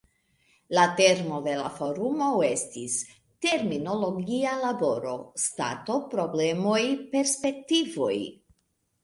[0.75, 2.95] La temo de la forumo estis
[3.47, 5.13] "Terminologia laboro:
[5.45, 6.81] Stato, problemoj,
[7.15, 8.17] perspektivoj".